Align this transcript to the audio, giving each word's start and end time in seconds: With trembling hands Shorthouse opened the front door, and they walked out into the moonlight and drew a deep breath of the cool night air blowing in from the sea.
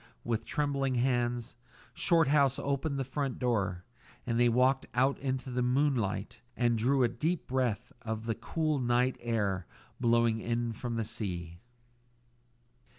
With 0.23 0.45
trembling 0.45 0.95
hands 0.95 1.55
Shorthouse 1.93 2.57
opened 2.57 2.97
the 2.97 3.03
front 3.03 3.37
door, 3.37 3.85
and 4.25 4.39
they 4.39 4.49
walked 4.49 4.87
out 4.95 5.19
into 5.19 5.51
the 5.51 5.61
moonlight 5.61 6.41
and 6.57 6.75
drew 6.75 7.03
a 7.03 7.07
deep 7.07 7.45
breath 7.45 7.93
of 8.01 8.25
the 8.25 8.33
cool 8.33 8.79
night 8.79 9.17
air 9.19 9.67
blowing 9.99 10.39
in 10.39 10.73
from 10.73 10.95
the 10.95 11.05
sea. 11.05 11.59